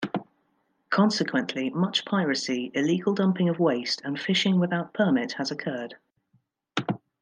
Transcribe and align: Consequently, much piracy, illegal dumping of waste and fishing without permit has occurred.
Consequently, 0.89 1.69
much 1.69 2.05
piracy, 2.05 2.71
illegal 2.73 3.13
dumping 3.13 3.49
of 3.49 3.59
waste 3.59 4.01
and 4.03 4.19
fishing 4.19 4.59
without 4.59 4.95
permit 4.95 5.33
has 5.33 5.51
occurred. 5.51 5.93